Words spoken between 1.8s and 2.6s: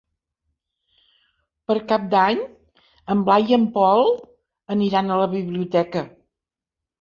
Cap d'Any